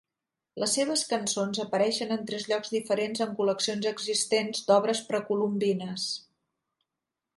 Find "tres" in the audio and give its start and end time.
2.31-2.47